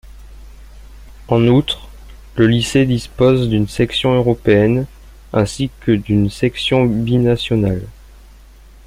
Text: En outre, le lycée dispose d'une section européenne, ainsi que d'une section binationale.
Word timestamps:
En 1.27 1.45
outre, 1.47 1.87
le 2.35 2.47
lycée 2.47 2.87
dispose 2.87 3.49
d'une 3.49 3.67
section 3.67 4.15
européenne, 4.15 4.87
ainsi 5.31 5.69
que 5.81 5.91
d'une 5.91 6.31
section 6.31 6.85
binationale. 6.87 7.83